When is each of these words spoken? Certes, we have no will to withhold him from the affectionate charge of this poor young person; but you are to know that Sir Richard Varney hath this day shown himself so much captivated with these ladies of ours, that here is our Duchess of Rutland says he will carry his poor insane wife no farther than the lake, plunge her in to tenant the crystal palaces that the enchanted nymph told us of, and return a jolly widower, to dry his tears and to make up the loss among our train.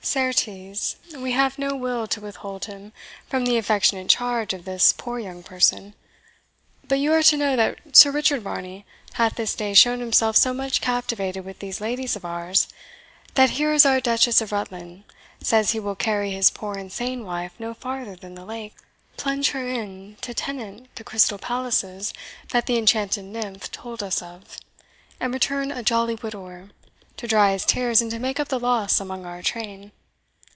Certes, 0.03 0.95
we 1.15 1.31
have 1.33 1.59
no 1.59 1.75
will 1.75 2.07
to 2.07 2.19
withhold 2.19 2.65
him 2.65 2.91
from 3.29 3.45
the 3.45 3.55
affectionate 3.55 4.09
charge 4.09 4.51
of 4.51 4.65
this 4.65 4.91
poor 4.97 5.19
young 5.19 5.43
person; 5.43 5.93
but 6.85 6.97
you 6.97 7.13
are 7.13 7.21
to 7.21 7.37
know 7.37 7.55
that 7.55 7.95
Sir 7.95 8.09
Richard 8.09 8.41
Varney 8.41 8.83
hath 9.13 9.35
this 9.35 9.53
day 9.53 9.75
shown 9.75 9.99
himself 9.99 10.35
so 10.35 10.53
much 10.55 10.81
captivated 10.81 11.45
with 11.45 11.59
these 11.59 11.79
ladies 11.79 12.15
of 12.15 12.25
ours, 12.25 12.67
that 13.35 13.51
here 13.51 13.71
is 13.71 13.85
our 13.85 14.01
Duchess 14.01 14.41
of 14.41 14.51
Rutland 14.51 15.03
says 15.39 15.71
he 15.71 15.79
will 15.79 15.95
carry 15.95 16.31
his 16.31 16.49
poor 16.49 16.75
insane 16.77 17.23
wife 17.23 17.53
no 17.59 17.75
farther 17.75 18.15
than 18.15 18.33
the 18.33 18.43
lake, 18.43 18.73
plunge 19.17 19.51
her 19.51 19.65
in 19.67 20.17
to 20.21 20.33
tenant 20.33 20.93
the 20.95 21.03
crystal 21.03 21.37
palaces 21.37 22.11
that 22.49 22.65
the 22.65 22.77
enchanted 22.77 23.23
nymph 23.23 23.71
told 23.71 24.01
us 24.01 24.21
of, 24.21 24.57
and 25.21 25.31
return 25.31 25.71
a 25.71 25.83
jolly 25.83 26.15
widower, 26.15 26.71
to 27.17 27.27
dry 27.27 27.51
his 27.51 27.65
tears 27.65 28.01
and 28.01 28.09
to 28.09 28.17
make 28.17 28.39
up 28.39 28.47
the 28.47 28.59
loss 28.59 28.99
among 28.99 29.25
our 29.27 29.43
train. 29.43 29.91